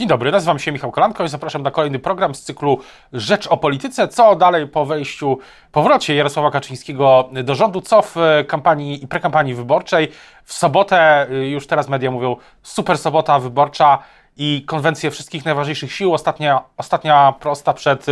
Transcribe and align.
Dzień 0.00 0.08
dobry, 0.08 0.32
nazywam 0.32 0.58
się 0.58 0.72
Michał 0.72 0.92
Kolanko 0.92 1.24
i 1.24 1.28
zapraszam 1.28 1.62
na 1.62 1.70
kolejny 1.70 1.98
program 1.98 2.34
z 2.34 2.42
cyklu 2.42 2.78
Rzecz 3.12 3.46
o 3.46 3.56
Polityce. 3.56 4.08
Co 4.08 4.36
dalej 4.36 4.68
po 4.68 4.86
wejściu, 4.86 5.38
powrocie 5.72 6.14
Jarosława 6.14 6.50
Kaczyńskiego 6.50 7.28
do 7.44 7.54
rządu, 7.54 7.80
co 7.80 8.02
w 8.02 8.16
kampanii 8.48 9.04
i 9.04 9.08
prekampanii 9.08 9.54
wyborczej. 9.54 10.08
W 10.44 10.52
sobotę, 10.52 11.26
już 11.50 11.66
teraz 11.66 11.88
media 11.88 12.10
mówią, 12.10 12.36
super 12.62 12.98
sobota 12.98 13.38
wyborcza 13.38 13.98
i 14.36 14.64
konwencje 14.66 15.10
wszystkich 15.10 15.44
najważniejszych 15.44 15.92
sił. 15.92 16.14
Ostatnia, 16.14 16.64
ostatnia 16.76 17.34
prosta 17.40 17.72
przed 17.74 18.06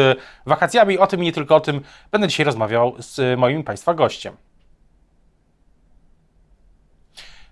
wakacjami. 0.47 0.99
O 0.99 1.07
tym 1.07 1.23
i 1.23 1.25
nie 1.25 1.33
tylko 1.33 1.57
o 1.57 1.61
tym 1.61 1.81
będę 2.11 2.29
dzisiaj 2.29 2.47
rozmawiał 2.47 2.95
z 2.99 3.39
moim 3.39 3.65
Państwa 3.65 3.95
gościem. 3.95 4.37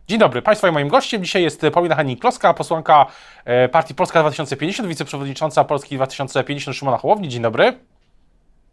Dzień 0.09 0.19
dobry, 0.19 0.43
Państwa 0.43 0.69
i 0.69 0.73
moim 0.73 0.89
gościem 0.89 1.25
dzisiaj 1.25 1.43
jest 1.43 1.63
Paulina 1.73 1.97
Henning-Kloska, 1.97 2.55
posłanka 2.55 3.07
e, 3.45 3.69
Partii 3.69 3.95
Polska 3.95 4.21
2050, 4.21 4.89
wiceprzewodnicząca 4.89 5.65
Polski 5.65 5.97
2050 5.97 6.77
Szymona 6.77 6.99
Hołowni. 6.99 7.29
Dzień 7.29 7.43
dobry. 7.43 7.79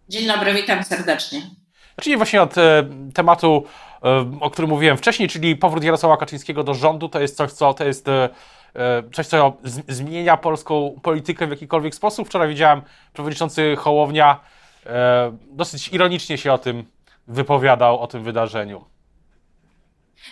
Dzień 0.10 0.28
dobry, 0.28 0.54
witam 0.54 0.84
serdecznie. 0.84 1.42
Zacznijmy 1.98 2.18
właśnie 2.18 2.42
od 2.42 2.58
e, 2.58 2.84
tematu, 3.14 3.66
e, 4.04 4.32
o 4.40 4.50
którym 4.50 4.70
mówiłem 4.70 4.98
wcześniej, 4.98 5.30
czyli 5.30 5.56
powrót 5.56 5.84
Jarosława 5.84 6.18
Kaczyńskiego 6.18 6.64
do 6.64 6.74
rządu. 6.74 7.10
To 7.10 7.20
jest 7.20 7.38
coś, 7.38 7.52
co 7.52 7.74
to 7.74 7.84
jest 7.84 8.06
coś, 9.14 9.28
co 9.28 9.58
zmienia 9.88 10.38
polską 10.38 11.00
politykę 11.04 11.48
w 11.48 11.50
jakikolwiek 11.50 11.96
sposób. 11.96 12.28
Wczoraj 12.28 12.50
widziałem 12.50 12.82
przewodniczący 13.14 13.76
Hołownia 13.76 14.40
dosyć 15.52 15.88
ironicznie 15.88 16.38
się 16.38 16.54
o 16.54 16.58
tym 16.58 16.86
wypowiadał, 17.28 18.00
o 18.00 18.08
tym 18.08 18.24
wydarzeniu. 18.24 18.93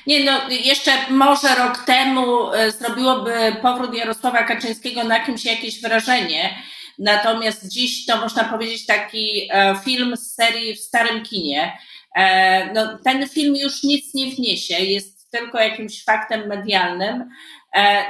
Nie, 0.08 0.24
no 0.24 0.50
jeszcze 0.50 0.92
może 1.10 1.56
rok 1.56 1.78
temu 1.86 2.54
e, 2.54 2.72
zrobiłoby 2.72 3.56
powrót 3.62 3.96
Jarosława 3.96 4.44
Kaczyńskiego 4.44 5.04
na 5.04 5.26
kimś 5.26 5.46
jakieś 5.46 5.82
wrażenie. 5.82 6.56
Natomiast 7.00 7.68
dziś 7.68 8.06
to 8.06 8.18
można 8.18 8.44
powiedzieć 8.44 8.86
taki 8.86 9.50
e, 9.52 9.76
film 9.86 10.18
z 10.18 10.36
serii 10.36 10.76
w 10.76 10.80
starym 10.80 11.24
kinie. 11.24 11.78
E, 12.16 12.74
no, 12.74 12.98
ten 13.04 13.30
film 13.30 13.56
już 13.56 13.84
nic 13.84 14.14
nie 14.14 14.36
wniesie, 14.36 14.80
jest 14.80 15.32
tylko 15.32 15.60
jakimś 15.60 16.04
faktem 16.04 16.48
medialnym. 16.48 17.30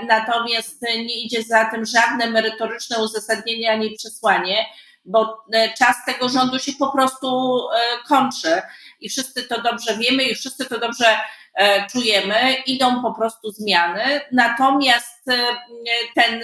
Natomiast 0.07 0.81
nie 0.81 1.21
idzie 1.21 1.43
za 1.43 1.65
tym 1.65 1.85
żadne 1.85 2.29
merytoryczne 2.29 3.03
uzasadnienie 3.03 3.71
ani 3.71 3.95
przesłanie, 3.95 4.65
bo 5.05 5.43
czas 5.77 5.95
tego 6.05 6.29
rządu 6.29 6.59
się 6.59 6.71
po 6.79 6.91
prostu 6.91 7.59
kończy 8.07 8.61
i 8.99 9.09
wszyscy 9.09 9.43
to 9.43 9.61
dobrze 9.61 9.97
wiemy 9.97 10.23
i 10.23 10.35
wszyscy 10.35 10.65
to 10.65 10.79
dobrze 10.79 11.17
czujemy, 11.91 12.53
idą 12.65 13.01
po 13.01 13.13
prostu 13.13 13.51
zmiany. 13.51 14.21
Natomiast 14.31 15.27
e, 15.27 15.37
ten 16.15 16.41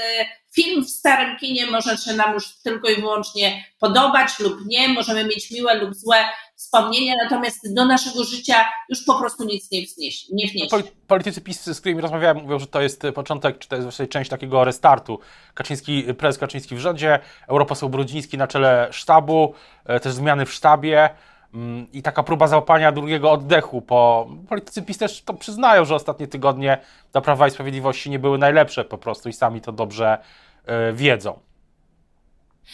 film 0.55 0.85
w 0.85 0.89
starym 0.89 1.37
kinie 1.37 1.65
może 1.65 1.97
się 1.97 2.13
nam 2.13 2.33
już 2.33 2.57
tylko 2.63 2.89
i 2.89 2.95
wyłącznie 2.95 3.65
podobać 3.79 4.39
lub 4.39 4.65
nie, 4.65 4.89
możemy 4.89 5.23
mieć 5.23 5.51
miłe 5.51 5.75
lub 5.75 5.95
złe 5.95 6.17
wspomnienia, 6.55 7.15
natomiast 7.23 7.73
do 7.73 7.85
naszego 7.85 8.23
życia 8.23 8.65
już 8.89 9.03
po 9.03 9.19
prostu 9.19 9.43
nic 9.43 9.71
nie 9.71 9.81
wniesie. 9.81 10.27
Nie 10.31 10.47
wniesie. 10.47 10.77
Politycy 11.07 11.41
PiS, 11.41 11.63
z 11.65 11.79
którymi 11.79 12.01
rozmawiałem, 12.01 12.37
mówią, 12.37 12.59
że 12.59 12.67
to 12.67 12.81
jest 12.81 13.03
początek, 13.15 13.59
czy 13.59 13.67
to 13.67 13.75
jest 13.75 13.85
właściwie 13.85 14.07
część 14.07 14.29
takiego 14.29 14.63
restartu. 14.63 15.19
Kaczyński, 15.53 16.03
prezes 16.03 16.39
Kaczyński 16.39 16.75
w 16.75 16.79
rządzie, 16.79 17.19
europoseł 17.47 17.89
Brudziński 17.89 18.37
na 18.37 18.47
czele 18.47 18.87
sztabu, 18.91 19.53
e, 19.85 19.99
też 19.99 20.13
zmiany 20.13 20.45
w 20.45 20.53
sztabie. 20.53 21.09
Mm, 21.53 21.91
i 21.93 22.01
taka 22.01 22.23
próba 22.23 22.47
załapania 22.47 22.91
drugiego 22.91 23.31
oddechu, 23.31 23.81
bo 23.81 24.29
politycy 24.49 24.81
PiS 24.81 24.97
też 24.97 25.21
to 25.21 25.33
przyznają, 25.33 25.85
że 25.85 25.95
ostatnie 25.95 26.27
tygodnie 26.27 26.77
dla 27.11 27.21
Prawa 27.21 27.47
i 27.47 27.51
Sprawiedliwości 27.51 28.09
nie 28.09 28.19
były 28.19 28.37
najlepsze 28.37 28.85
po 28.85 28.97
prostu 28.97 29.29
i 29.29 29.33
sami 29.33 29.61
to 29.61 29.71
dobrze 29.71 30.17
e, 30.65 30.93
wiedzą. 30.93 31.39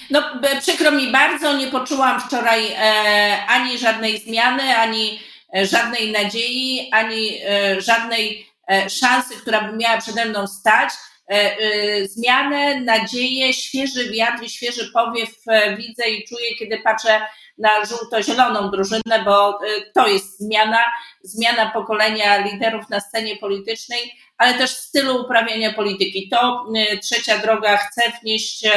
No, 0.09 0.21
przykro 0.59 0.91
mi 0.91 1.11
bardzo, 1.11 1.57
nie 1.57 1.67
poczułam 1.67 2.21
wczoraj 2.21 2.71
e, 2.71 3.45
ani 3.47 3.77
żadnej 3.77 4.19
zmiany, 4.19 4.77
ani 4.77 5.19
e, 5.55 5.65
żadnej 5.65 6.11
nadziei, 6.11 6.89
ani 6.91 7.39
e, 7.45 7.81
żadnej 7.81 8.47
e, 8.67 8.89
szansy, 8.89 9.35
która 9.35 9.61
by 9.61 9.77
miała 9.77 9.97
przede 9.97 10.25
mną 10.25 10.47
stać. 10.47 10.89
E, 11.27 12.07
zmianę, 12.07 12.81
nadzieję, 12.81 13.53
świeży 13.53 14.11
wiatr 14.11 14.43
i 14.43 14.49
świeży 14.49 14.91
powiew 14.93 15.29
widzę 15.77 16.09
i 16.09 16.27
czuję, 16.27 16.55
kiedy 16.59 16.79
patrzę 16.79 17.21
na 17.57 17.85
żółto-zieloną 17.85 18.71
drużynę, 18.71 19.23
bo 19.25 19.59
to 19.93 20.07
jest 20.07 20.39
zmiana, 20.39 20.79
zmiana 21.21 21.71
pokolenia 21.71 22.37
liderów 22.37 22.89
na 22.89 22.99
scenie 22.99 23.35
politycznej, 23.35 24.13
ale 24.37 24.53
też 24.53 24.69
stylu 24.69 25.21
uprawiania 25.21 25.73
polityki. 25.73 26.29
To 26.29 26.65
trzecia 27.01 27.37
droga 27.37 27.77
chce 27.77 28.01
wnieść 28.21 28.67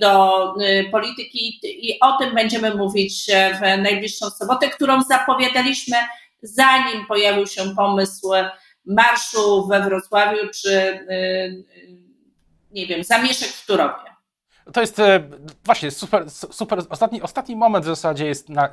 do 0.00 0.54
polityki 0.92 1.60
i 1.62 2.00
o 2.00 2.18
tym 2.18 2.34
będziemy 2.34 2.74
mówić 2.74 3.26
w 3.54 3.82
najbliższą 3.82 4.30
sobotę, 4.30 4.70
którą 4.70 5.02
zapowiadaliśmy 5.02 5.96
zanim 6.42 7.06
pojawił 7.06 7.46
się 7.46 7.74
pomysł 7.76 8.28
marszu 8.86 9.66
we 9.66 9.82
Wrocławiu, 9.82 10.48
czy 10.54 11.00
nie 12.70 12.86
wiem, 12.86 13.04
zamieszek 13.04 13.48
w 13.48 13.66
Turowie. 13.66 14.16
To 14.72 14.80
jest 14.80 14.98
e, 14.98 15.20
właśnie 15.64 15.90
super, 15.90 16.30
super. 16.30 16.78
Ostatni, 16.90 17.22
ostatni 17.22 17.56
moment 17.56 17.84
w 17.84 17.88
zasadzie 17.88 18.26
jest 18.26 18.48
na, 18.48 18.68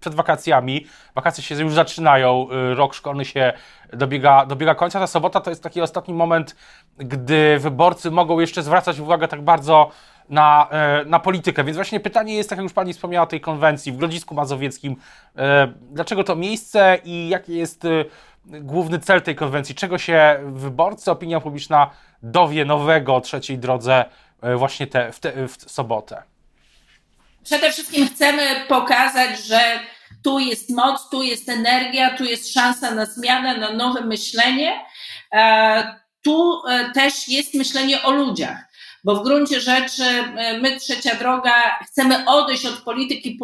przed 0.00 0.14
wakacjami. 0.14 0.86
Wakacje 1.14 1.44
się 1.44 1.54
już 1.54 1.74
zaczynają, 1.74 2.46
e, 2.50 2.74
rok 2.74 2.94
szkolny 2.94 3.24
się 3.24 3.52
dobiega, 3.92 4.46
dobiega 4.46 4.74
końca. 4.74 5.00
Ta 5.00 5.06
sobota 5.06 5.40
to 5.40 5.50
jest 5.50 5.62
taki 5.62 5.80
ostatni 5.80 6.14
moment, 6.14 6.56
gdy 6.96 7.58
wyborcy 7.58 8.10
mogą 8.10 8.40
jeszcze 8.40 8.62
zwracać 8.62 8.98
uwagę 8.98 9.28
tak 9.28 9.42
bardzo 9.42 9.90
na, 10.28 10.68
e, 10.70 11.04
na 11.04 11.18
politykę. 11.18 11.64
Więc 11.64 11.76
właśnie 11.76 12.00
pytanie 12.00 12.34
jest, 12.34 12.50
tak 12.50 12.58
jak 12.58 12.62
już 12.62 12.72
Pani 12.72 12.92
wspomniała 12.92 13.24
o 13.24 13.30
tej 13.30 13.40
konwencji 13.40 13.92
w 13.92 13.96
Grodzisku 13.96 14.34
Mazowieckim. 14.34 14.96
Dlaczego 15.90 16.24
to 16.24 16.36
miejsce 16.36 16.98
i 17.04 17.28
jaki 17.28 17.56
jest 17.56 17.86
główny 18.46 18.98
cel 18.98 19.22
tej 19.22 19.34
konwencji? 19.34 19.74
Czego 19.74 19.98
się 19.98 20.40
wyborcy, 20.52 21.10
opinia 21.10 21.40
publiczna 21.40 21.90
dowie 22.22 22.64
nowego 22.64 23.16
o 23.16 23.20
trzeciej 23.20 23.58
drodze 23.58 24.04
E, 24.44 24.56
właśnie 24.56 24.86
te, 24.86 25.12
w, 25.12 25.20
te, 25.20 25.48
w 25.48 25.70
sobotę? 25.70 26.22
Przede 27.44 27.72
wszystkim 27.72 28.08
chcemy 28.08 28.42
pokazać, 28.68 29.44
że 29.44 29.60
tu 30.24 30.38
jest 30.38 30.70
moc, 30.70 31.10
tu 31.10 31.22
jest 31.22 31.48
energia, 31.48 32.16
tu 32.16 32.24
jest 32.24 32.52
szansa 32.52 32.90
na 32.90 33.06
zmianę, 33.06 33.58
na 33.58 33.72
nowe 33.72 34.00
myślenie. 34.00 34.84
E, 35.32 36.00
tu 36.22 36.62
e, 36.68 36.90
też 36.92 37.28
jest 37.28 37.54
myślenie 37.54 38.02
o 38.02 38.10
ludziach, 38.10 38.58
bo 39.04 39.16
w 39.16 39.24
gruncie 39.24 39.60
rzeczy 39.60 40.04
my, 40.60 40.80
Trzecia 40.80 41.14
Droga, 41.14 41.78
chcemy 41.86 42.24
odejść 42.26 42.66
od 42.66 42.80
polityki 42.80 43.38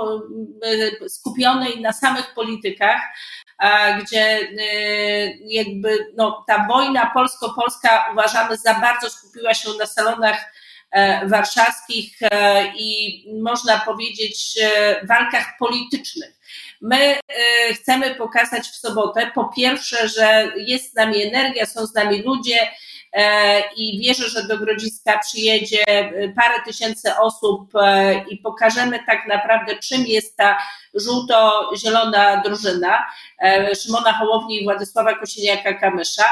skupionej 1.08 1.80
na 1.80 1.92
samych 1.92 2.34
politykach, 2.34 3.00
gdzie 4.00 4.38
jakby 5.42 6.12
no, 6.16 6.44
ta 6.46 6.66
wojna 6.68 7.10
polsko-polska 7.14 8.08
uważamy 8.12 8.56
za 8.56 8.74
bardzo 8.74 9.10
skupiła 9.10 9.54
się 9.54 9.68
na 9.78 9.86
salonach 9.86 10.50
E, 10.90 11.28
warszawskich 11.28 12.16
e, 12.22 12.64
i 12.76 13.24
można 13.42 13.78
powiedzieć 13.78 14.58
e, 14.62 15.06
walkach 15.06 15.46
politycznych. 15.58 16.40
My 16.80 17.20
chcemy 17.74 18.14
pokazać 18.14 18.66
w 18.66 18.76
sobotę, 18.76 19.30
po 19.34 19.44
pierwsze, 19.44 20.08
że 20.08 20.52
jest 20.56 20.92
z 20.92 20.94
nami 20.94 21.22
energia, 21.22 21.66
są 21.66 21.86
z 21.86 21.94
nami 21.94 22.22
ludzie, 22.22 22.58
i 23.76 24.00
wierzę, 24.00 24.28
że 24.28 24.42
do 24.42 24.58
Grodziska 24.58 25.18
przyjedzie 25.18 25.84
parę 26.36 26.54
tysięcy 26.66 27.16
osób 27.16 27.72
i 28.30 28.36
pokażemy 28.36 28.98
tak 29.06 29.26
naprawdę, 29.28 29.76
czym 29.76 30.06
jest 30.06 30.36
ta 30.36 30.58
żółto-zielona 30.94 32.42
drużyna 32.44 33.06
Szymona 33.82 34.12
Hołowni 34.12 34.60
i 34.60 34.64
Władysława 34.64 35.12
Kosiniaka-Kamysza. 35.12 36.24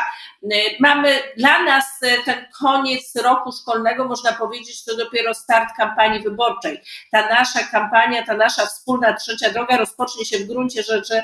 Mamy 0.80 1.18
dla 1.36 1.62
nas 1.62 2.00
ten 2.24 2.46
koniec 2.60 3.16
roku 3.16 3.52
szkolnego, 3.52 4.04
można 4.04 4.32
powiedzieć, 4.32 4.84
to 4.84 4.96
dopiero 4.96 5.34
start 5.34 5.68
kampanii 5.76 6.22
wyborczej. 6.22 6.80
Ta 7.12 7.28
nasza 7.28 7.62
kampania, 7.62 8.26
ta 8.26 8.34
nasza 8.34 8.66
wspólna 8.66 9.12
trzecia 9.12 9.50
droga 9.50 9.76
rozpocznie 9.76 10.24
się 10.24 10.38
w 10.38 10.46
gruncie 10.48 10.82
rzeczy 10.82 11.22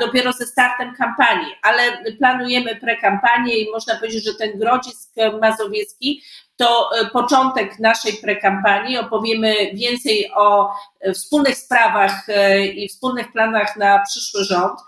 dopiero 0.00 0.32
ze 0.32 0.46
startem 0.46 0.94
kampanii, 0.94 1.54
ale 1.62 1.82
planujemy 2.18 2.76
prekampanię 2.76 3.58
i 3.58 3.70
można 3.70 3.96
powiedzieć, 3.96 4.24
że 4.24 4.34
ten 4.34 4.58
Grodzisk 4.58 5.10
Mazowiecki 5.40 6.22
to 6.58 6.90
e, 7.00 7.06
początek 7.06 7.78
naszej 7.78 8.12
prekampanii. 8.12 8.98
Opowiemy 8.98 9.54
więcej 9.74 10.30
o 10.34 10.70
wspólnych 11.14 11.56
sprawach 11.56 12.26
i 12.74 12.88
wspólnych 12.88 13.32
planach 13.32 13.76
na 13.76 14.02
przyszły 14.08 14.44
rząd. 14.44 14.80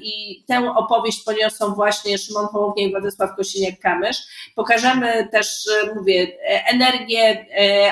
I 0.00 0.44
tę 0.46 0.72
opowieść 0.74 1.24
poniosą 1.24 1.74
właśnie 1.74 2.18
Szymon 2.18 2.46
Hołownia 2.46 2.84
i 2.84 2.90
Władysław 2.90 3.30
Kosiniak-Kamysz. 3.38 4.16
Pokażemy 4.54 5.28
też, 5.32 5.64
mówię, 5.96 6.26
energię, 6.66 7.46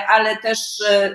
ale 0.09 0.37
też 0.37 0.59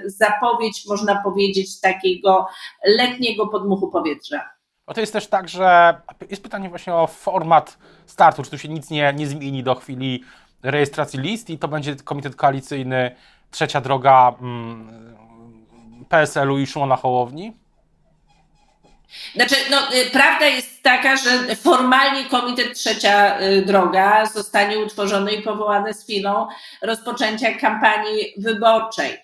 zapowiedź, 0.06 0.86
można 0.88 1.22
powiedzieć, 1.24 1.80
takiego 1.80 2.48
letniego 2.86 3.48
podmuchu 3.48 3.92
powietrza. 3.92 4.50
Bo 4.88 4.94
to 4.94 5.02
jest 5.02 5.14
też 5.14 5.28
tak, 5.28 5.50
że 5.50 6.02
jest 6.30 6.44
pytanie 6.44 6.70
właśnie 6.70 6.94
o 6.94 7.08
format 7.08 7.78
startu, 8.06 8.44
czy 8.44 8.50
tu 8.50 8.58
się 8.58 8.70
nic 8.70 8.90
nie, 8.90 9.14
nie 9.14 9.28
zmieni 9.28 9.64
do 9.64 9.76
chwili 9.76 10.24
rejestracji 10.64 11.20
list 11.20 11.50
i 11.50 11.58
to 11.58 11.68
będzie 11.68 11.96
komitet 11.96 12.36
koalicyjny 12.36 13.16
Trzecia 13.52 13.82
Droga 13.82 14.34
mm, 14.42 15.16
PSL-u 16.10 16.58
i 16.58 16.68
Szymona 16.68 16.96
Hołowni? 16.96 17.61
Znaczy, 19.36 19.56
no, 19.70 19.94
y, 19.94 20.06
prawda 20.10 20.48
jest 20.48 20.71
taka, 20.84 21.18
że 21.18 21.56
formalnie 21.56 22.26
Komitet 22.26 22.74
Trzecia 22.74 23.42
y, 23.42 23.62
Droga 23.66 24.26
zostanie 24.26 24.80
utworzony 24.80 25.32
i 25.32 25.42
powołany 25.42 25.94
z 25.94 26.04
chwilą 26.04 26.48
rozpoczęcia 26.82 27.54
kampanii 27.60 28.34
wyborczej. 28.38 29.18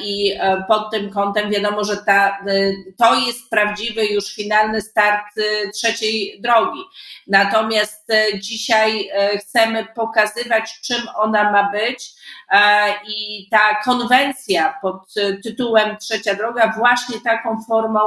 I 0.00 0.32
e, 0.40 0.64
pod 0.68 0.90
tym 0.90 1.10
kątem 1.10 1.50
wiadomo, 1.50 1.84
że 1.84 1.96
ta, 1.96 2.38
y, 2.48 2.74
to 2.98 3.14
jest 3.14 3.50
prawdziwy 3.50 4.06
już 4.06 4.34
finalny 4.34 4.80
start 4.80 5.26
trzeciej 5.74 6.40
drogi. 6.40 6.80
Natomiast 7.26 8.08
dzisiaj 8.38 9.10
chcemy 9.40 9.86
pokazywać, 9.94 10.80
czym 10.80 11.02
ona 11.16 11.52
ma 11.52 11.70
być 11.72 12.14
i 13.08 13.48
ta 13.50 13.74
konwencja 13.84 14.78
pod 14.82 15.14
tytułem 15.42 15.96
Trzecia 15.96 16.34
Droga 16.34 16.72
właśnie 16.78 17.20
taką 17.20 17.62
formą 17.68 18.00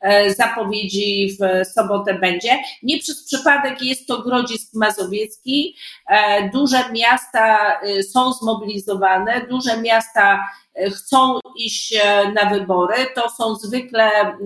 e, 0.00 0.34
zapowiedzi 0.34 1.36
w 1.40 1.68
sobotę 1.68 1.99
będzie. 2.14 2.58
Nie 2.82 2.98
przez 2.98 3.24
przypadek 3.24 3.82
jest 3.82 4.06
to 4.06 4.22
Grodzisk 4.22 4.74
Mazowiecki. 4.74 5.76
E, 6.08 6.48
duże 6.48 6.92
miasta 6.92 7.80
e, 7.80 8.02
są 8.02 8.32
zmobilizowane, 8.32 9.46
duże 9.50 9.80
miasta 9.82 10.40
chcą 10.90 11.40
iść 11.56 11.92
e, 11.92 12.32
na 12.32 12.50
wybory. 12.50 13.06
To 13.14 13.30
są 13.30 13.54
zwykle 13.54 14.10
e, 14.12 14.36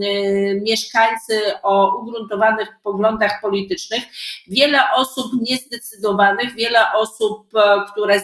mieszkańcy 0.55 1.63
o 1.63 1.99
ugruntowanych 1.99 2.69
poglądach 2.83 3.41
politycznych. 3.41 4.03
Wiele 4.47 4.81
osób 4.97 5.33
niezdecydowanych, 5.43 6.55
wiele 6.55 6.93
osób, 6.93 7.47
e, 7.57 7.85
które 7.93 8.23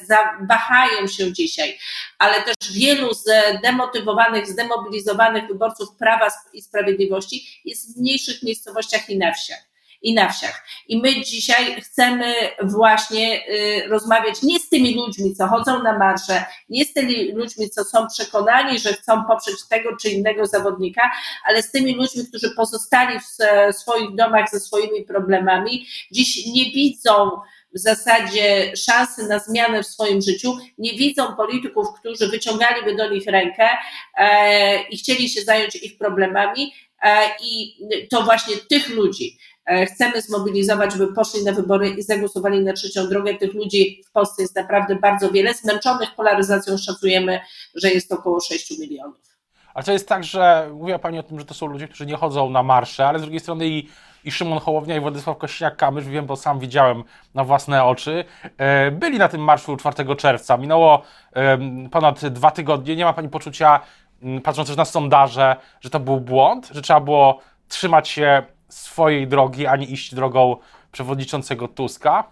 wahają 0.48 1.06
się 1.06 1.32
dzisiaj, 1.32 1.78
ale 2.18 2.42
też 2.42 2.72
wielu 2.72 3.08
zdemotywowanych, 3.14 4.46
zdemobilizowanych 4.46 5.46
wyborców 5.46 5.96
Prawa 5.98 6.28
i 6.52 6.62
Sprawiedliwości 6.62 7.60
jest 7.64 7.94
w 7.94 8.00
mniejszych 8.00 8.42
miejscowościach 8.42 9.10
i 9.10 9.18
na 9.18 9.32
wsiach 9.32 9.69
i 10.02 10.14
na 10.14 10.28
wsiach. 10.28 10.64
I 10.88 11.02
my 11.02 11.20
dzisiaj 11.24 11.80
chcemy 11.82 12.34
właśnie 12.62 13.48
y, 13.48 13.88
rozmawiać 13.88 14.42
nie 14.42 14.60
z 14.60 14.68
tymi 14.68 14.94
ludźmi, 14.94 15.34
co 15.34 15.46
chodzą 15.46 15.82
na 15.82 15.98
marsze, 15.98 16.44
nie 16.68 16.84
z 16.84 16.92
tymi 16.92 17.32
ludźmi, 17.32 17.70
co 17.70 17.84
są 17.84 18.06
przekonani, 18.06 18.78
że 18.78 18.92
chcą 18.92 19.24
poprzeć 19.24 19.68
tego 19.68 19.96
czy 19.96 20.08
innego 20.08 20.46
zawodnika, 20.46 21.10
ale 21.44 21.62
z 21.62 21.70
tymi 21.70 21.94
ludźmi, 21.94 22.26
którzy 22.28 22.50
pozostali 22.56 23.18
w 23.20 23.74
swoich 23.76 24.14
domach 24.14 24.50
ze 24.50 24.60
swoimi 24.60 25.04
problemami, 25.04 25.86
dziś 26.10 26.46
nie 26.46 26.64
widzą 26.64 27.30
w 27.74 27.78
zasadzie 27.78 28.72
szansy 28.76 29.28
na 29.28 29.38
zmianę 29.38 29.82
w 29.82 29.86
swoim 29.86 30.22
życiu, 30.22 30.56
nie 30.78 30.92
widzą 30.92 31.36
polityków, 31.36 31.86
którzy 32.00 32.28
wyciągaliby 32.28 32.96
do 32.96 33.10
nich 33.10 33.26
rękę 33.26 33.68
e, 34.18 34.82
i 34.82 34.98
chcieli 34.98 35.28
się 35.28 35.42
zająć 35.42 35.76
ich 35.76 35.98
problemami. 35.98 36.74
E, 37.02 37.30
I 37.44 37.76
to 38.10 38.22
właśnie 38.22 38.56
tych 38.56 38.88
ludzi, 38.88 39.38
chcemy 39.86 40.22
zmobilizować, 40.22 40.98
by 40.98 41.14
poszli 41.14 41.44
na 41.44 41.52
wybory 41.52 41.88
i 41.88 42.02
zagłosowali 42.02 42.64
na 42.64 42.72
trzecią 42.72 43.08
drogę. 43.08 43.34
Tych 43.34 43.54
ludzi 43.54 44.02
w 44.08 44.12
Polsce 44.12 44.42
jest 44.42 44.56
naprawdę 44.56 44.96
bardzo 44.96 45.30
wiele. 45.30 45.54
Zmęczonych 45.54 46.14
polaryzacją 46.14 46.78
szacujemy, 46.78 47.40
że 47.74 47.90
jest 47.90 48.12
około 48.12 48.40
6 48.40 48.78
milionów. 48.78 49.30
A 49.74 49.82
to 49.82 49.92
jest 49.92 50.08
tak, 50.08 50.24
że 50.24 50.70
mówiła 50.72 50.98
Pani 50.98 51.18
o 51.18 51.22
tym, 51.22 51.38
że 51.38 51.44
to 51.44 51.54
są 51.54 51.66
ludzie, 51.66 51.88
którzy 51.88 52.06
nie 52.06 52.16
chodzą 52.16 52.50
na 52.50 52.62
marsze, 52.62 53.06
ale 53.06 53.18
z 53.18 53.22
drugiej 53.22 53.40
strony 53.40 53.68
i, 53.68 53.88
i 54.24 54.30
Szymon 54.30 54.58
Hołownia 54.58 54.96
i 54.96 55.00
Władysław 55.00 55.38
Kośniak-Kamysz, 55.38 56.02
wiem, 56.02 56.26
bo 56.26 56.36
sam 56.36 56.58
widziałem 56.58 57.04
na 57.34 57.44
własne 57.44 57.84
oczy, 57.84 58.24
e, 58.58 58.90
byli 58.90 59.18
na 59.18 59.28
tym 59.28 59.40
marszu 59.40 59.76
4 59.76 60.16
czerwca. 60.16 60.56
Minęło 60.56 61.02
ponad 61.90 62.26
dwa 62.26 62.50
tygodnie. 62.50 62.96
Nie 62.96 63.04
ma 63.04 63.12
Pani 63.12 63.28
poczucia, 63.28 63.80
patrząc 64.42 64.68
też 64.68 64.76
na 64.76 64.84
sondaże, 64.84 65.56
że 65.80 65.90
to 65.90 66.00
był 66.00 66.20
błąd, 66.20 66.68
że 66.72 66.82
trzeba 66.82 67.00
było 67.00 67.40
trzymać 67.68 68.08
się 68.08 68.42
swojej 68.70 69.28
drogi, 69.28 69.66
ani 69.66 69.92
iść 69.92 70.14
drogą 70.14 70.56
przewodniczącego 70.92 71.68
Tuska? 71.68 72.30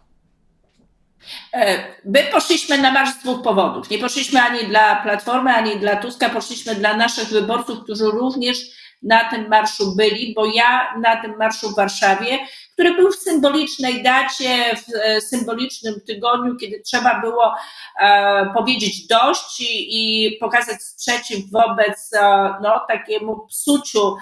E, 1.55 1.79
my 2.05 2.23
poszliśmy 2.33 2.79
na 2.79 2.93
marsz 2.93 3.11
z 3.11 3.19
dwóch 3.19 3.43
powodów. 3.43 3.91
Nie 3.91 3.99
poszliśmy 3.99 4.43
ani 4.43 4.67
dla 4.67 4.97
Platformy, 4.97 5.51
ani 5.51 5.77
dla 5.77 5.97
Tuska, 5.97 6.29
poszliśmy 6.29 6.75
dla 6.75 6.97
naszych 6.97 7.29
wyborców, 7.29 7.85
którzy 7.85 8.05
również 8.05 8.59
na 9.03 9.31
tym 9.31 9.49
marszu 9.49 9.97
byli, 9.97 10.35
bo 10.35 10.47
ja 10.47 10.95
na 11.01 11.23
tym 11.23 11.37
marszu 11.37 11.71
w 11.71 11.77
Warszawie, 11.77 12.39
który 12.79 12.95
był 12.95 13.13
w 13.13 13.17
symbolicznej 13.17 14.03
dacie, 14.03 14.77
w 14.77 15.23
symbolicznym 15.25 16.01
tygodniu, 16.07 16.57
kiedy 16.57 16.81
trzeba 16.81 17.21
było 17.21 17.55
e, 18.01 18.53
powiedzieć 18.55 19.07
dość 19.07 19.61
i, 19.61 19.97
i 19.97 20.37
pokazać 20.37 20.83
sprzeciw 20.83 21.51
wobec 21.51 22.11
e, 22.15 22.55
no, 22.63 22.81
takiemu 22.89 23.47
psuciu 23.47 24.17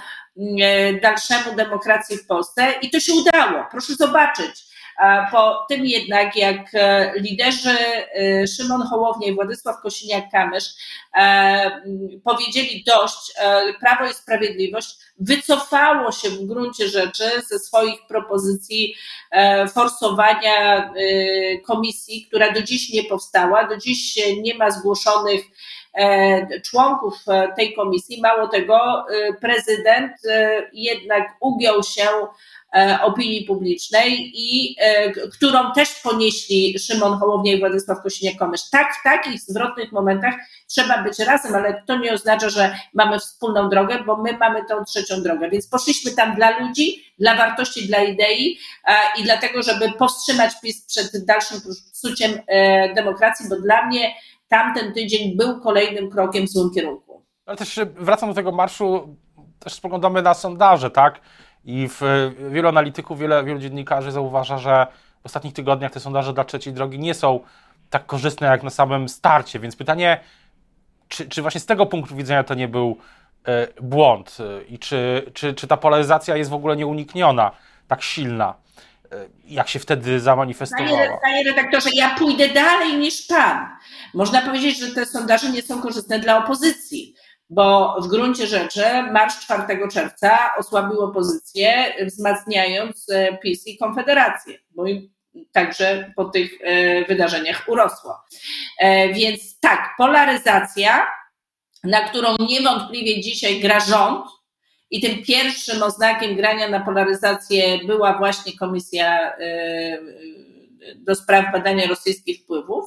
E, 0.60 1.00
dalszemu 1.00 1.56
demokracji 1.56 2.16
w 2.16 2.26
Polsce 2.26 2.74
i 2.82 2.90
to 2.90 3.00
się 3.00 3.12
udało. 3.14 3.64
Proszę 3.70 3.94
zobaczyć. 3.94 4.75
Po 5.30 5.66
tym 5.68 5.86
jednak, 5.86 6.36
jak 6.36 6.74
e, 6.74 7.12
liderzy 7.16 7.78
e, 7.78 8.46
Szymon 8.46 8.82
Hołownia 8.82 9.28
i 9.28 9.34
Władysław 9.34 9.76
Kosiniak-Kamysz 9.84 10.74
powiedzieli 12.24 12.84
dość, 12.86 13.32
Prawo 13.80 14.10
i 14.10 14.14
Sprawiedliwość 14.14 14.96
wycofało 15.18 16.12
się 16.12 16.30
w 16.30 16.46
gruncie 16.46 16.88
rzeczy 16.88 17.24
ze 17.48 17.58
swoich 17.58 18.06
propozycji 18.08 18.94
forsowania 19.74 20.90
komisji, 21.66 22.26
która 22.28 22.52
do 22.52 22.62
dziś 22.62 22.92
nie 22.92 23.04
powstała, 23.04 23.68
do 23.68 23.76
dziś 23.76 24.18
nie 24.42 24.54
ma 24.54 24.70
zgłoszonych 24.70 25.40
E, 25.96 26.60
członków 26.60 27.14
e, 27.28 27.52
tej 27.56 27.74
komisji. 27.74 28.20
Mało 28.22 28.48
tego, 28.48 29.06
e, 29.10 29.32
prezydent 29.32 30.12
jednak 30.72 31.28
ugiął 31.40 31.82
się 31.82 32.08
opinii 33.02 33.44
publicznej 33.44 34.32
i 34.34 34.76
którą 35.32 35.72
też 35.72 35.88
ponieśli 36.02 36.78
Szymon 36.78 37.18
Hołownia 37.18 37.52
i 37.52 37.60
Władysław 37.60 37.98
Kosiniak-Kamysz. 38.04 38.70
Tak, 38.72 38.94
w 39.00 39.02
takich 39.04 39.40
zwrotnych 39.40 39.92
momentach 39.92 40.34
trzeba 40.68 41.02
być 41.02 41.18
razem, 41.18 41.54
ale 41.54 41.82
to 41.86 41.98
nie 41.98 42.12
oznacza, 42.12 42.48
że 42.48 42.76
mamy 42.94 43.18
wspólną 43.18 43.68
drogę, 43.68 44.04
bo 44.06 44.16
my 44.16 44.36
mamy 44.38 44.64
tą 44.64 44.84
trzecią 44.84 45.22
drogę. 45.22 45.50
Więc 45.50 45.68
poszliśmy 45.68 46.10
tam 46.10 46.34
dla 46.34 46.58
ludzi, 46.58 47.04
dla 47.18 47.36
wartości, 47.36 47.86
dla 47.86 47.98
idei 47.98 48.58
i 49.18 49.22
dlatego, 49.22 49.62
żeby 49.62 49.92
powstrzymać 49.92 50.52
PiS 50.62 50.86
przed 50.86 51.24
dalszym 51.24 51.60
psuciem 51.92 52.32
demokracji, 52.94 53.48
bo 53.48 53.56
dla 53.56 53.86
mnie 53.86 54.14
tamten 54.48 54.92
tydzień 54.92 55.36
był 55.36 55.60
kolejnym 55.60 56.10
krokiem 56.10 56.46
w 56.46 56.50
złym 56.50 56.70
kierunku. 56.74 57.22
Ale 57.46 57.56
też 57.56 57.80
wracam 57.96 58.28
do 58.28 58.34
tego 58.34 58.52
marszu, 58.52 59.16
też 59.58 59.72
spoglądamy 59.72 60.22
na 60.22 60.34
sondaże, 60.34 60.90
tak? 60.90 61.20
I 61.66 61.88
w, 61.88 62.00
wielu 62.50 62.68
analityków, 62.68 63.18
wiele, 63.18 63.44
wielu 63.44 63.58
dziennikarzy 63.58 64.12
zauważa, 64.12 64.58
że 64.58 64.86
w 65.22 65.26
ostatnich 65.26 65.54
tygodniach 65.54 65.92
te 65.92 66.00
sondaże 66.00 66.32
dla 66.32 66.44
trzeciej 66.44 66.72
drogi 66.72 66.98
nie 66.98 67.14
są 67.14 67.40
tak 67.90 68.06
korzystne 68.06 68.46
jak 68.46 68.62
na 68.62 68.70
samym 68.70 69.08
starcie. 69.08 69.60
Więc 69.60 69.76
pytanie, 69.76 70.20
czy, 71.08 71.28
czy 71.28 71.42
właśnie 71.42 71.60
z 71.60 71.66
tego 71.66 71.86
punktu 71.86 72.16
widzenia 72.16 72.44
to 72.44 72.54
nie 72.54 72.68
był 72.68 72.98
e, 73.46 73.68
błąd 73.82 74.38
i 74.68 74.78
czy, 74.78 75.30
czy, 75.34 75.54
czy 75.54 75.66
ta 75.66 75.76
polaryzacja 75.76 76.36
jest 76.36 76.50
w 76.50 76.54
ogóle 76.54 76.76
nieunikniona, 76.76 77.50
tak 77.88 78.02
silna? 78.02 78.54
E, 79.12 79.26
jak 79.48 79.68
się 79.68 79.78
wtedy 79.78 80.20
zamanifestowała. 80.20 81.18
Panie 81.22 81.44
redaktorze, 81.44 81.90
ja 81.94 82.14
pójdę 82.14 82.48
dalej 82.48 82.98
niż 82.98 83.26
pan. 83.26 83.68
Można 84.14 84.42
powiedzieć, 84.42 84.78
że 84.78 84.94
te 84.94 85.06
sondaże 85.06 85.50
nie 85.50 85.62
są 85.62 85.82
korzystne 85.82 86.18
dla 86.18 86.44
opozycji, 86.44 87.14
bo 87.50 87.96
w 88.02 88.06
gruncie 88.06 88.46
rzeczy 88.46 88.84
marsz 89.12 89.40
4 89.40 89.88
czerwca 89.92 90.38
osłabił 90.58 91.00
opozycję, 91.00 91.94
wzmacniając 92.06 93.10
e, 93.10 93.38
PiS 93.38 93.66
i 93.66 93.78
Konfederację, 93.78 94.58
bo 94.70 94.84
także 95.52 96.12
po 96.16 96.24
tych 96.24 96.50
e, 96.60 97.04
wydarzeniach 97.04 97.68
urosło. 97.68 98.14
Więc 99.12 99.60
tak, 99.60 99.94
polaryzacja, 99.98 101.06
na 101.84 102.00
którą 102.08 102.36
niewątpliwie 102.48 103.20
dzisiaj 103.20 103.60
gra 103.60 103.80
rząd, 103.80 104.26
i 104.90 105.00
tym 105.00 105.22
pierwszym 105.22 105.82
oznakiem 105.82 106.36
grania 106.36 106.68
na 106.68 106.80
polaryzację 106.80 107.78
była 107.84 108.18
właśnie 108.18 108.58
Komisja 108.58 109.32
do 110.96 111.14
spraw 111.14 111.52
badania 111.52 111.86
rosyjskich 111.86 112.40
wpływów. 112.42 112.84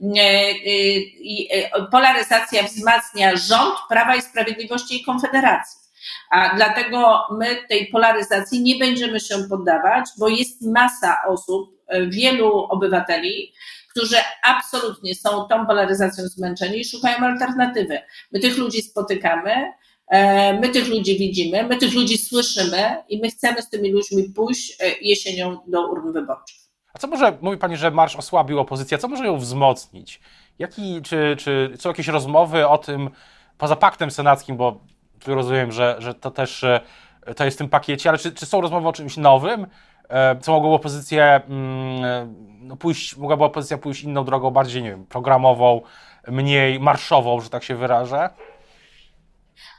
Y, 0.00 1.90
polaryzacja 1.90 2.62
wzmacnia 2.62 3.36
rząd 3.36 3.74
Prawa 3.88 4.16
i 4.16 4.22
Sprawiedliwości 4.22 5.00
i 5.00 5.04
Konfederacji. 5.04 5.80
A 6.30 6.56
dlatego 6.56 7.20
my 7.38 7.56
tej 7.68 7.86
polaryzacji 7.86 8.62
nie 8.62 8.76
będziemy 8.76 9.20
się 9.20 9.34
poddawać, 9.48 10.04
bo 10.18 10.28
jest 10.28 10.62
masa 10.62 11.16
osób, 11.28 11.76
wielu 12.08 12.58
obywateli, 12.58 13.52
którzy 13.90 14.16
absolutnie 14.42 15.14
są 15.14 15.48
tą 15.48 15.66
polaryzacją 15.66 16.24
zmęczeni 16.24 16.80
i 16.80 16.84
szukają 16.84 17.18
alternatywy. 17.18 17.98
My 18.32 18.40
tych 18.40 18.58
ludzi 18.58 18.82
spotykamy, 18.82 19.72
E, 20.08 20.60
my 20.60 20.68
tych 20.68 20.88
ludzi 20.88 21.18
widzimy, 21.18 21.62
my 21.62 21.76
tych 21.76 21.94
ludzi 21.94 22.18
słyszymy 22.18 22.96
i 23.08 23.20
my 23.20 23.30
chcemy 23.30 23.62
z 23.62 23.68
tymi 23.68 23.92
ludźmi 23.92 24.22
pójść 24.22 24.76
e, 24.80 24.90
jesienią 25.00 25.58
do 25.66 25.90
urn 25.90 26.12
wyborczych. 26.12 26.65
A 26.96 26.98
co 26.98 27.06
może, 27.06 27.38
mówi 27.40 27.58
Pani, 27.58 27.76
że 27.76 27.90
marsz 27.90 28.16
osłabił 28.16 28.60
opozycję, 28.60 28.98
co 28.98 29.08
może 29.08 29.26
ją 29.26 29.38
wzmocnić? 29.38 30.20
Jaki, 30.58 31.02
czy, 31.02 31.36
czy 31.38 31.72
są 31.78 31.88
jakieś 31.88 32.08
rozmowy 32.08 32.68
o 32.68 32.78
tym, 32.78 33.10
poza 33.58 33.76
paktem 33.76 34.10
senackim, 34.10 34.56
bo 34.56 34.80
tu 35.24 35.34
rozumiem, 35.34 35.72
że, 35.72 35.96
że 35.98 36.14
to 36.14 36.30
też 36.30 36.64
to 37.36 37.44
jest 37.44 37.56
w 37.56 37.58
tym 37.58 37.68
pakiecie, 37.68 38.08
ale 38.08 38.18
czy, 38.18 38.32
czy 38.32 38.46
są 38.46 38.60
rozmowy 38.60 38.88
o 38.88 38.92
czymś 38.92 39.16
nowym? 39.16 39.66
Co 40.40 40.52
mogło 40.52 40.74
opozycję 40.74 41.40
mm, 41.48 42.34
no 42.60 42.76
pójść, 42.76 43.16
mogłaby 43.16 43.44
opozycja 43.44 43.78
pójść 43.78 44.02
inną 44.02 44.24
drogą, 44.24 44.50
bardziej, 44.50 44.82
nie 44.82 44.90
wiem, 44.90 45.06
programową, 45.06 45.80
mniej 46.28 46.80
marszową, 46.80 47.40
że 47.40 47.50
tak 47.50 47.64
się 47.64 47.74
wyrażę? 47.74 48.30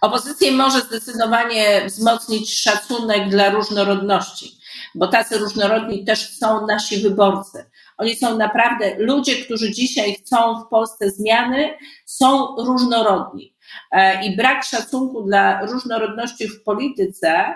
Opozycję 0.01 0.51
może 0.51 0.81
zdecydowanie 0.81 1.85
wzmocnić 1.85 2.61
szacunek 2.61 3.29
dla 3.29 3.49
różnorodności, 3.49 4.56
bo 4.95 5.07
tacy 5.07 5.37
różnorodni 5.37 6.05
też 6.05 6.37
są 6.37 6.67
nasi 6.67 7.01
wyborcy. 7.01 7.65
Oni 7.97 8.15
są 8.15 8.37
naprawdę, 8.37 8.95
ludzie, 8.97 9.35
którzy 9.35 9.71
dzisiaj 9.71 10.13
chcą 10.13 10.65
w 10.65 10.69
Polsce 10.69 11.09
zmiany, 11.09 11.69
są 12.05 12.55
różnorodni. 12.55 13.53
E, 13.91 14.25
I 14.25 14.35
brak 14.35 14.63
szacunku 14.63 15.23
dla 15.23 15.65
różnorodności 15.65 16.47
w 16.47 16.63
polityce, 16.63 17.53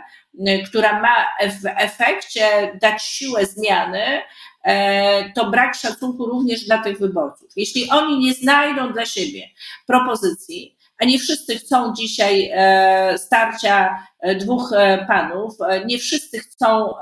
która 0.65 1.01
ma 1.01 1.15
w 1.49 1.65
efekcie 1.77 2.77
dać 2.81 3.01
siłę 3.01 3.45
zmiany, 3.45 4.21
e, 4.63 5.33
to 5.33 5.49
brak 5.49 5.75
szacunku 5.75 6.25
również 6.25 6.65
dla 6.65 6.77
tych 6.77 6.99
wyborców. 6.99 7.49
Jeśli 7.55 7.89
oni 7.89 8.19
nie 8.19 8.33
znajdą 8.33 8.93
dla 8.93 9.05
siebie 9.05 9.47
propozycji, 9.87 10.75
a 11.01 11.05
nie 11.05 11.19
wszyscy 11.19 11.55
chcą 11.55 11.93
dzisiaj 11.93 12.51
e, 12.53 13.17
starcia 13.17 14.03
e, 14.19 14.35
dwóch 14.35 14.73
e, 14.73 15.05
panów, 15.07 15.53
nie 15.85 15.99
wszyscy 15.99 16.39
chcą 16.39 16.93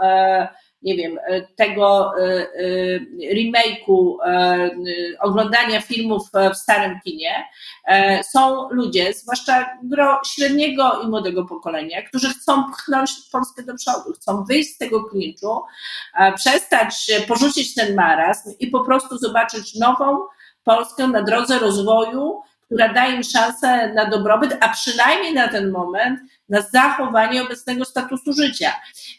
nie 0.82 0.96
wiem, 0.96 1.20
tego 1.56 2.14
remake'u, 3.34 4.16
oglądania 5.20 5.82
filmów 5.82 6.30
w 6.54 6.58
starym 6.58 7.00
kinie, 7.04 7.46
są 8.24 8.70
ludzie, 8.70 9.14
zwłaszcza 9.14 9.78
gro 9.84 10.22
średniego 10.26 11.02
i 11.04 11.08
młodego 11.08 11.46
pokolenia, 11.46 12.02
którzy 12.02 12.30
chcą 12.30 12.64
pchnąć 12.72 13.12
Polskę 13.32 13.64
do 13.64 13.76
przodu, 13.76 14.14
chcą 14.14 14.44
wyjść 14.44 14.76
z 14.76 14.78
tego 14.78 15.04
klinczu, 15.04 15.62
przestać, 16.36 17.12
porzucić 17.28 17.76
ten 17.76 17.96
marazm 17.96 18.54
i 18.60 18.68
po 18.68 18.84
prostu 18.84 19.18
zobaczyć 19.18 19.76
nową 19.76 20.18
Polskę 20.64 21.08
na 21.08 21.22
drodze 21.22 21.60
rozwoju, 21.60 22.42
która 22.70 22.94
daje 22.94 23.16
im 23.16 23.24
szansę 23.24 23.94
na 23.94 24.10
dobrobyt, 24.10 24.58
a 24.62 24.70
przynajmniej 24.70 25.34
na 25.34 25.48
ten 25.48 25.72
moment 25.72 26.20
na 26.50 26.62
zachowanie 26.62 27.42
obecnego 27.42 27.86
statusu 27.86 28.34
życia. 28.34 28.72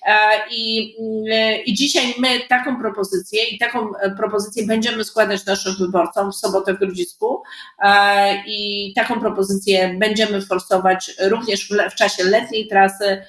E, 0.07 0.17
I, 0.51 0.95
mm, 1.01 1.65
I 1.67 1.75
dzisiaj 1.75 2.15
my 2.19 2.41
taką 2.49 2.81
propozycję 2.81 3.45
i 3.45 3.59
taką 3.59 3.97
e, 3.97 4.11
propozycję 4.11 4.67
będziemy 4.67 5.05
składać 5.05 5.47
naszym 5.47 5.75
wyborcom 5.77 6.33
w 6.33 6.37
sobotę 6.37 6.75
w 6.75 6.79
Grodzisku 6.79 7.43
e, 7.83 8.43
i 8.47 8.93
taką 8.97 9.21
propozycję 9.21 9.95
będziemy 9.99 10.43
forsować 10.43 11.11
również 11.21 11.69
w, 11.69 11.93
w 11.93 11.95
czasie 11.95 12.25
letniej 12.25 12.69
trasy 12.69 13.23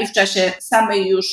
i 0.00 0.06
w 0.06 0.12
czasie 0.12 0.52
samej 0.58 1.08
już 1.08 1.26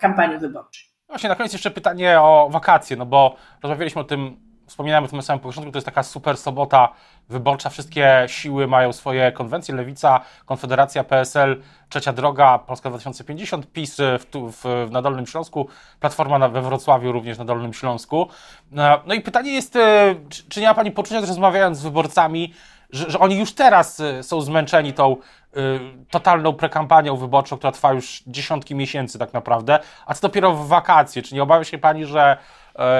kampanii 0.00 0.38
wyborczej. 0.38 0.84
Właśnie 1.08 1.28
na 1.28 1.34
koniec 1.34 1.52
jeszcze 1.52 1.70
pytanie 1.70 2.20
o 2.20 2.48
wakacje, 2.52 2.96
no 2.96 3.06
bo 3.06 3.36
rozmawialiśmy 3.62 4.00
o 4.00 4.04
tym 4.04 4.45
wspominałem 4.66 5.04
o 5.04 5.08
tym 5.08 5.16
na 5.16 5.22
samym 5.22 5.40
początku, 5.40 5.72
to 5.72 5.76
jest 5.76 5.86
taka 5.86 6.02
super 6.02 6.36
sobota 6.36 6.88
wyborcza. 7.28 7.70
Wszystkie 7.70 8.24
siły 8.26 8.66
mają 8.66 8.92
swoje 8.92 9.32
konwencje. 9.32 9.74
Lewica, 9.74 10.20
Konfederacja, 10.46 11.04
PSL, 11.04 11.62
Trzecia 11.88 12.12
Droga, 12.12 12.58
Polska 12.58 12.88
2050, 12.88 13.72
PiS 13.72 13.96
w, 13.96 14.52
w, 14.52 14.90
na 14.90 15.02
Dolnym 15.02 15.26
Śląsku, 15.26 15.68
Platforma 16.00 16.38
na, 16.38 16.48
we 16.48 16.62
Wrocławiu 16.62 17.12
również 17.12 17.38
na 17.38 17.44
Dolnym 17.44 17.74
Śląsku. 17.74 18.28
No, 18.70 19.00
no 19.06 19.14
i 19.14 19.20
pytanie 19.20 19.52
jest, 19.52 19.76
e, 19.76 20.14
czy, 20.28 20.48
czy 20.48 20.60
nie 20.60 20.66
ma 20.66 20.74
Pani 20.74 20.90
poczucia, 20.90 21.20
że 21.20 21.26
rozmawiając 21.26 21.78
z 21.78 21.82
wyborcami, 21.82 22.54
że, 22.90 23.10
że, 23.10 23.18
oni 23.18 23.38
już 23.38 23.52
teraz 23.52 24.00
e, 24.00 24.22
są 24.22 24.40
zmęczeni 24.40 24.92
tą 24.92 25.16
y, 25.16 25.80
totalną 26.10 26.52
prekampanią 26.52 27.16
wyborczą, 27.16 27.56
która 27.56 27.72
trwa 27.72 27.92
już 27.92 28.22
dziesiątki 28.26 28.74
miesięcy 28.74 29.18
tak 29.18 29.32
naprawdę, 29.32 29.78
a 30.06 30.14
co 30.14 30.28
dopiero 30.28 30.52
w 30.52 30.68
wakacje. 30.68 31.22
Czy 31.22 31.34
nie 31.34 31.42
obawia 31.42 31.64
się 31.64 31.78
Pani, 31.78 32.04
że 32.04 32.36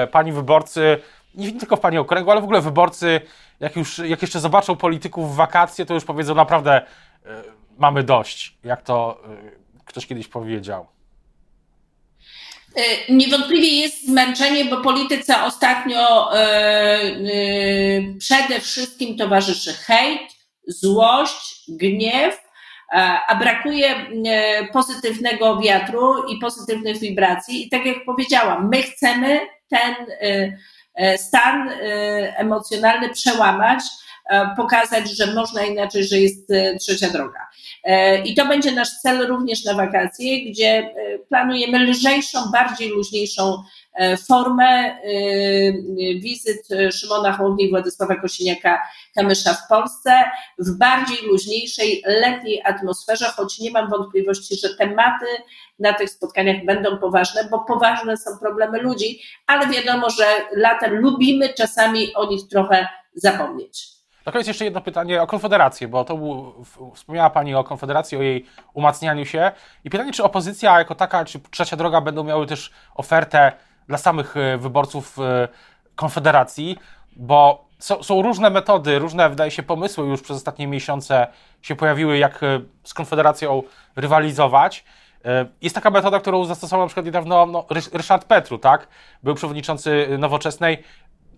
y, 0.03 0.07
Pani 0.07 0.31
wyborcy 0.31 0.97
nie 1.37 1.51
tylko 1.51 1.75
w 1.75 1.79
Pani 1.79 1.97
okręgu, 1.97 2.31
ale 2.31 2.41
w 2.41 2.43
ogóle 2.43 2.61
wyborcy, 2.61 3.21
jak 3.59 3.75
już, 3.75 3.97
jak 3.97 4.21
jeszcze 4.21 4.39
zobaczą 4.39 4.75
polityków 4.75 5.33
w 5.33 5.35
wakacje, 5.35 5.85
to 5.85 5.93
już 5.93 6.05
powiedzą 6.05 6.35
naprawdę 6.35 6.81
y, 6.81 7.29
mamy 7.77 8.03
dość, 8.03 8.57
jak 8.63 8.81
to 8.81 9.21
y, 9.77 9.85
ktoś 9.85 10.07
kiedyś 10.07 10.27
powiedział. 10.27 10.87
E, 12.75 13.13
niewątpliwie 13.13 13.81
jest 13.81 14.05
zmęczenie, 14.05 14.65
bo 14.65 14.77
polityce 14.77 15.43
ostatnio 15.43 16.29
przede 18.19 18.59
wszystkim 18.59 19.17
towarzyszy 19.17 19.73
hejt, 19.73 20.21
złość, 20.67 21.63
gniew, 21.69 22.41
a 23.27 23.35
brakuje 23.35 23.95
pozytywnego 24.73 25.59
wiatru 25.59 26.27
i 26.27 26.37
pozytywnych 26.37 26.99
wibracji. 26.99 27.65
I 27.65 27.69
tak 27.69 27.85
jak 27.85 28.05
powiedziałam, 28.05 28.69
my 28.69 28.81
chcemy 28.81 29.39
ten 29.69 29.95
stan 31.17 31.69
e, 31.69 31.73
emocjonalny 32.37 33.09
przełamać, 33.09 33.79
e, 34.29 34.55
pokazać, 34.55 35.09
że 35.17 35.33
można 35.33 35.63
inaczej, 35.63 36.03
że 36.03 36.19
jest 36.19 36.47
trzecia 36.79 37.09
droga. 37.09 37.47
I 38.25 38.35
to 38.35 38.45
będzie 38.45 38.71
nasz 38.71 38.89
cel 38.89 39.27
również 39.27 39.65
na 39.65 39.73
wakacje, 39.73 40.51
gdzie 40.51 40.93
planujemy 41.29 41.79
lżejszą, 41.79 42.39
bardziej 42.51 42.89
luźniejszą 42.89 43.63
formę 44.27 44.97
wizyt 46.21 46.67
Szymona 46.91 47.31
Hołowni 47.31 47.63
i 47.63 47.69
Władysława 47.69 48.15
Kosiniaka-Kamysza 48.15 49.53
w 49.53 49.67
Polsce 49.69 50.23
w 50.59 50.77
bardziej 50.77 51.17
luźniejszej, 51.27 52.03
letniej 52.05 52.61
atmosferze, 52.65 53.25
choć 53.25 53.59
nie 53.59 53.71
mam 53.71 53.89
wątpliwości, 53.89 54.55
że 54.55 54.75
tematy 54.75 55.25
na 55.79 55.93
tych 55.93 56.09
spotkaniach 56.09 56.65
będą 56.65 56.97
poważne, 56.97 57.47
bo 57.51 57.59
poważne 57.59 58.17
są 58.17 58.37
problemy 58.39 58.81
ludzi, 58.81 59.19
ale 59.47 59.67
wiadomo, 59.67 60.09
że 60.09 60.25
latem 60.55 60.95
lubimy 60.95 61.53
czasami 61.53 62.13
o 62.13 62.25
nich 62.25 62.47
trochę 62.47 62.87
zapomnieć. 63.13 63.97
Na 64.25 64.31
koniec 64.31 64.47
jeszcze 64.47 64.65
jedno 64.65 64.81
pytanie 64.81 65.21
o 65.21 65.27
Konfederację, 65.27 65.87
bo 65.87 66.03
to 66.05 66.17
wspomniała 66.95 67.29
Pani 67.29 67.55
o 67.55 67.63
Konfederacji, 67.63 68.17
o 68.17 68.21
jej 68.21 68.45
umacnianiu 68.73 69.25
się. 69.25 69.51
I 69.83 69.89
pytanie, 69.89 70.11
czy 70.11 70.23
opozycja 70.23 70.79
jako 70.79 70.95
taka, 70.95 71.25
czy 71.25 71.39
Trzecia 71.51 71.77
Droga 71.77 72.01
będą 72.01 72.23
miały 72.23 72.47
też 72.47 72.71
ofertę 72.95 73.51
dla 73.87 73.97
samych 73.97 74.37
e, 74.37 74.57
wyborców 74.57 75.19
e, 75.19 75.47
Konfederacji, 75.95 76.77
bo 77.15 77.67
są, 77.79 78.03
są, 78.03 78.21
różne 78.21 78.49
metody, 78.49 78.99
różne, 78.99 79.29
wydaje 79.29 79.51
się, 79.51 79.63
pomysły 79.63 80.07
już 80.07 80.21
przez 80.21 80.37
ostatnie 80.37 80.67
miesiące 80.67 81.27
się 81.61 81.75
pojawiły, 81.75 82.17
jak 82.17 82.43
e, 82.43 82.61
z 82.83 82.93
Konfederacją 82.93 83.63
rywalizować. 83.95 84.85
Jest 85.61 85.75
taka 85.75 85.89
metoda, 85.89 86.19
którą 86.19 86.45
zastosował 86.45 86.85
na 86.85 86.87
przykład 86.87 87.05
niedawno 87.05 87.45
no, 87.45 87.65
Ryszard 87.93 88.25
Petru, 88.25 88.57
tak? 88.57 88.87
Był 89.23 89.35
przewodniczący 89.35 90.07
Nowoczesnej, 90.19 90.83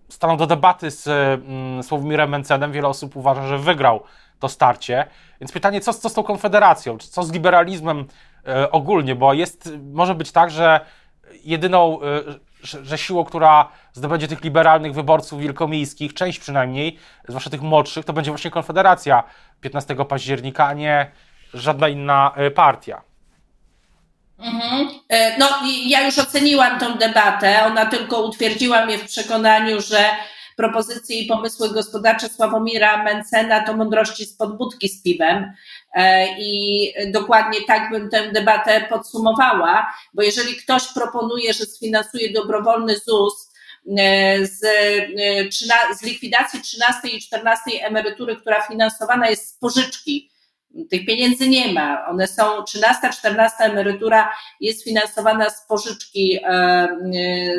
stanął 0.09 0.37
do 0.37 0.47
debaty 0.47 0.91
z 0.91 1.07
mm, 1.07 1.83
Sławomirem 1.83 2.29
Mencenem. 2.29 2.71
Wiele 2.71 2.87
osób 2.87 3.15
uważa, 3.15 3.47
że 3.47 3.57
wygrał 3.57 4.03
to 4.39 4.49
starcie. 4.49 5.05
Więc 5.41 5.51
pytanie, 5.51 5.81
co, 5.81 5.93
co 5.93 6.09
z 6.09 6.13
tą 6.13 6.23
konfederacją? 6.23 6.97
Co 6.97 7.23
z 7.23 7.31
liberalizmem 7.31 8.05
ogólnie? 8.71 9.15
Bo 9.15 9.33
jest, 9.33 9.69
może 9.93 10.15
być 10.15 10.31
tak, 10.31 10.51
że 10.51 10.79
jedyną, 11.43 12.00
e, 12.01 12.05
że, 12.63 12.98
siłą, 12.98 13.25
która 13.25 13.71
zdobędzie 13.93 14.27
tych 14.27 14.43
liberalnych 14.43 14.93
wyborców 14.93 15.41
wielkomiejskich, 15.41 16.13
część 16.13 16.39
przynajmniej, 16.39 16.98
zwłaszcza 17.27 17.50
tych 17.50 17.62
młodszych, 17.62 18.05
to 18.05 18.13
będzie 18.13 18.31
właśnie 18.31 18.51
Konfederacja 18.51 19.24
15 19.62 19.95
października, 20.05 20.65
a 20.65 20.74
nie 20.74 21.12
żadna 21.53 21.88
inna 21.88 22.31
e, 22.36 22.51
partia. 22.51 23.01
Mhm. 24.39 24.89
E, 25.09 25.38
no, 25.38 25.48
ja 25.86 26.05
już 26.05 26.19
oceniłam 26.19 26.79
tą 26.79 26.98
debatę. 26.98 27.65
Ona 27.65 27.86
tylko 27.86 28.21
utwierdziła 28.21 28.86
mnie 28.86 28.98
w 28.98 29.05
przekonaniu, 29.05 29.81
że 29.81 30.05
propozycje 30.57 31.19
i 31.19 31.25
pomysły 31.25 31.74
gospodarcze 31.74 32.29
Sławomira 32.29 33.03
Mencena 33.03 33.63
to 33.63 33.77
mądrości 33.77 34.25
z 34.25 34.33
podbudki 34.33 34.89
z 34.89 35.03
piwem. 35.03 35.53
E, 35.93 36.27
I 36.39 36.93
dokładnie 37.12 37.60
tak 37.67 37.91
bym 37.91 38.10
tę 38.10 38.31
debatę 38.31 38.86
podsumowała, 38.89 39.93
bo 40.13 40.24
jeżeli 40.24 40.55
ktoś 40.55 40.84
proponuje, 40.93 41.53
że 41.53 41.65
sfinansuje 41.65 42.34
dobrowolny 42.34 42.98
ZUS, 42.98 43.51
e, 43.98 44.46
z, 44.46 44.60
z 46.00 46.03
likwidacji 46.03 46.62
13 46.62 47.08
i 47.08 47.22
14 47.22 47.62
emerytury, 47.81 48.36
która 48.36 48.62
finansowana 48.62 49.29
jest 49.29 49.50
z 49.50 49.58
pożyczki, 49.58 50.28
tych 50.89 51.05
pieniędzy 51.05 51.49
nie 51.49 51.73
ma. 51.73 52.07
One 52.07 52.27
są, 52.27 52.63
13, 52.63 53.09
14 53.13 53.55
emerytura 53.59 54.31
jest 54.59 54.83
finansowana 54.83 55.49
z 55.49 55.65
pożyczki 55.67 56.39
e, 56.43 56.47
e, 56.47 56.88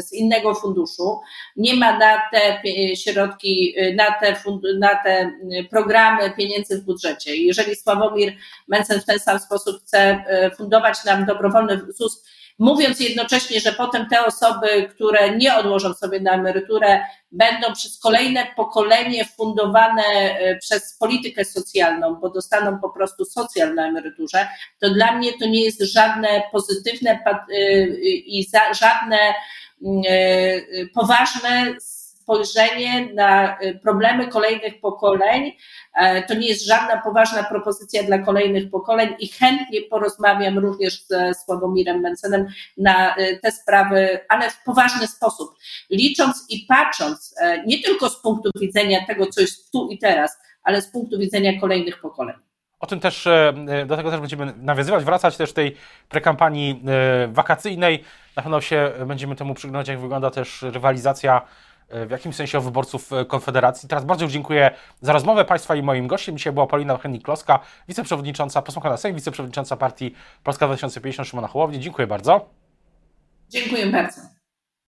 z 0.03 0.13
innego 0.13 0.55
funduszu. 0.55 1.21
Nie 1.57 1.75
ma 1.75 1.99
na 1.99 2.23
te 2.33 2.63
środki, 2.97 3.75
na 3.97 4.13
te, 4.21 4.37
na 4.79 5.03
te 5.05 5.33
programy 5.71 6.31
pieniędzy 6.31 6.79
w 6.79 6.85
budżecie. 6.85 7.37
Jeżeli 7.37 7.77
Sławomir 7.77 8.33
Mencen 8.69 9.01
w 9.01 9.05
ten 9.05 9.19
sam 9.19 9.39
sposób 9.39 9.83
chce 9.83 9.99
e, 9.99 10.51
fundować 10.51 11.05
nam 11.05 11.27
dobrowolny 11.27 11.81
ZUS, 11.89 12.25
mówiąc 12.61 13.01
jednocześnie, 13.01 13.61
że 13.61 13.73
potem 13.73 14.09
te 14.09 14.27
osoby, 14.27 14.89
które 14.91 15.37
nie 15.37 15.57
odłożą 15.57 15.95
sobie 15.95 16.21
na 16.21 16.33
emeryturę, 16.33 17.05
będą 17.33 17.73
przez 17.73 17.99
kolejne 17.99 18.47
pokolenie 18.57 19.25
fundowane 19.25 20.03
e, 20.03 20.57
przez 20.57 20.97
politykę 20.99 21.45
socjalną, 21.45 22.15
bo 22.15 22.31
dostaną 22.31 22.79
po 22.81 22.91
prostu 22.91 23.25
socjal 23.25 23.75
na 23.75 23.89
emeryturze, 23.89 24.49
to 24.81 24.91
dla 24.91 25.13
mnie 25.13 25.33
to 25.39 25.47
nie 25.47 25.65
jest 25.65 25.83
żadne 25.83 26.43
pozytywne 26.53 27.19
i 28.27 28.47
żadne 28.81 29.19
mm, 29.83 30.03
poważne 30.95 31.75
spojrzenie 32.31 33.15
na 33.15 33.61
y, 33.63 33.79
problemy 33.83 34.29
kolejnych 34.29 34.81
pokoleń. 34.81 35.53
E, 35.95 36.23
to 36.23 36.35
nie 36.35 36.49
jest 36.49 36.67
żadna 36.67 37.03
poważna 37.03 37.45
propozycja 37.45 38.03
dla 38.03 38.19
kolejnych 38.19 38.71
pokoleń 38.71 39.15
i 39.19 39.29
chętnie 39.29 39.81
porozmawiam 39.91 40.59
również 40.59 41.07
ze 41.07 41.35
Sławomirem 41.35 42.01
Mencenem 42.01 42.47
na 42.77 43.17
y, 43.17 43.39
te 43.43 43.53
sprawy, 43.53 44.21
ale 44.29 44.51
w 44.51 44.63
poważny 44.65 45.07
sposób. 45.07 45.51
Licząc 45.91 46.47
i 46.49 46.67
patrząc 46.69 47.35
e, 47.41 47.65
nie 47.67 47.83
tylko 47.83 48.09
z 48.09 48.23
punktu 48.23 48.51
widzenia 48.61 49.07
tego, 49.07 49.27
co 49.27 49.41
jest 49.41 49.73
tu 49.73 49.89
i 49.89 49.99
teraz, 49.99 50.39
ale 50.63 50.83
z 50.83 50.93
punktu 50.93 51.19
widzenia 51.19 51.61
kolejnych 51.61 52.01
pokoleń. 52.01 52.37
O 52.81 52.87
tym 52.87 53.01
też, 53.01 53.27
e, 53.27 53.53
do 53.87 53.97
tego 53.97 54.11
też 54.11 54.21
będziemy 54.21 54.53
nawiązywać, 54.57 55.05
wracać 55.05 55.37
też 55.37 55.53
tej 55.53 55.77
prekampanii 56.09 56.83
wakacyjnej. 57.29 58.05
Na 58.37 58.43
pewno 58.43 58.61
się 58.61 58.93
będziemy 59.07 59.37
temu 59.37 59.55
przyglądać, 59.55 59.89
jak 59.89 60.01
wygląda 60.01 60.31
też 60.31 60.63
rywalizacja 60.63 61.43
w 62.07 62.11
jakimś 62.11 62.37
sensie 62.37 62.61
wyborców 62.61 63.13
e, 63.13 63.25
Konfederacji. 63.25 63.89
Teraz 63.89 64.05
bardzo 64.05 64.27
dziękuję 64.27 64.71
za 65.01 65.13
rozmowę 65.13 65.45
Państwa 65.45 65.75
i 65.77 65.83
moim 65.83 66.07
gościem. 66.07 66.37
Dzisiaj 66.37 66.53
była 66.53 66.67
Paulina 66.67 66.97
Hennik-Kloska, 66.97 67.59
wiceprzewodnicząca, 67.89 68.63
posłanka 68.63 68.91
na 68.91 68.97
Sejm, 68.97 69.15
wiceprzewodnicząca 69.15 69.77
partii 69.77 70.15
Polska 70.45 70.67
2050 70.67 71.29
Szymona 71.29 71.49
Hołowni. 71.49 71.81
Dziękuję 71.81 72.07
bardzo. 72.07 72.49
Dziękuję 73.49 73.87
bardzo. 73.87 74.40